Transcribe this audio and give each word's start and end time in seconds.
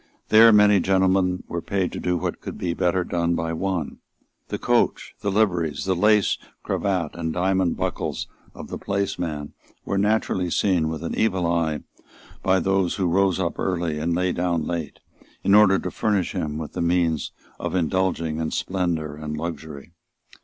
There 0.29 0.51
many 0.51 0.79
gentlemen 0.79 1.43
were 1.47 1.61
paid 1.61 1.91
to 1.91 1.99
do 1.99 2.17
what 2.17 2.43
would 2.43 2.57
be 2.57 2.73
better 2.73 3.03
done 3.03 3.35
by 3.35 3.53
one. 3.53 3.99
The 4.47 4.57
coach, 4.57 5.13
the 5.19 5.29
liveries, 5.29 5.85
the 5.85 5.95
lace 5.95 6.39
cravat 6.63 7.11
and 7.13 7.31
diamond 7.31 7.77
buckles 7.77 8.25
of 8.55 8.69
the 8.69 8.79
placeman 8.79 9.53
were 9.85 9.99
naturally 9.99 10.49
seen 10.49 10.89
with 10.89 11.03
an 11.03 11.13
evil 11.13 11.45
eye 11.45 11.83
by 12.41 12.59
those 12.59 12.95
who 12.95 13.05
rose 13.05 13.39
up 13.39 13.59
early 13.59 13.99
and 13.99 14.15
lay 14.15 14.31
down 14.31 14.63
late 14.65 14.97
in 15.43 15.53
order 15.53 15.77
to 15.77 15.91
furnish 15.91 16.31
him 16.31 16.57
with 16.57 16.73
the 16.73 16.81
means 16.81 17.31
of 17.59 17.75
indulging 17.75 18.39
in 18.39 18.49
splendour 18.49 19.15
and 19.15 19.37
luxury. 19.37 19.91